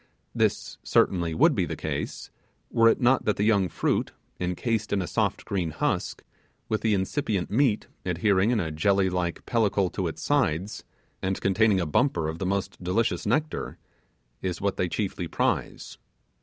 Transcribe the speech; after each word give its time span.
This 0.33 0.79
certainly 0.81 1.35
would 1.35 1.53
be 1.53 1.65
the 1.65 1.75
case, 1.75 2.31
were 2.71 2.89
it 2.89 2.99
not 2.99 3.25
that 3.25 3.35
the 3.35 3.43
young 3.43 3.69
fruit, 3.69 4.13
encased 4.39 4.91
in 4.91 4.99
a 4.99 5.05
soft 5.05 5.45
green 5.45 5.69
husk, 5.69 6.23
with 6.67 6.81
the 6.81 6.95
incipient 6.95 7.51
meat 7.51 7.85
adhering 8.03 8.49
in 8.49 8.59
a 8.59 8.71
jelly 8.71 9.11
like 9.11 9.45
pellicle 9.45 9.91
to 9.91 10.07
its 10.07 10.23
sides, 10.23 10.83
and 11.21 11.39
containing 11.39 11.79
a 11.79 11.85
bumper 11.85 12.27
of 12.27 12.39
the 12.39 12.47
most 12.47 12.83
delicious 12.83 13.27
nectar, 13.27 13.77
is 14.41 14.59
what 14.59 14.75
they 14.75 14.89
chiefly 14.89 15.27
prize. 15.27 15.99